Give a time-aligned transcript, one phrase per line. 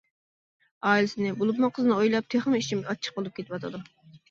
[0.91, 3.87] ئائىلىسىنى، بولۇپمۇ قىزىنى ئويلاپ تېخىمۇ ئىچىم ئاچچىق بولۇپ كېتىۋاتىدۇ.